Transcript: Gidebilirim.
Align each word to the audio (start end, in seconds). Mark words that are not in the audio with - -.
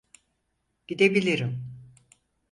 Gidebilirim. 0.87 1.63